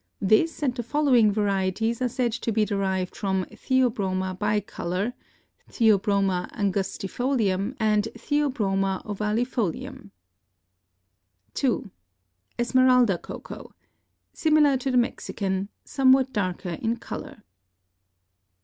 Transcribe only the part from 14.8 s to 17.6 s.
the Mexican; somewhat darker in color.